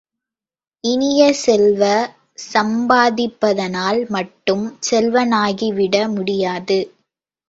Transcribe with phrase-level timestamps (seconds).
[0.83, 1.81] இனிய செல்வ,
[2.45, 6.79] சம்பாதிப்பதனால் மட்டும் செல்வனாகிவிட முடியாது!